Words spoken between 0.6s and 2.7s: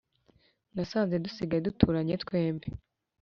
Nasanze dusigaye duturanye twembi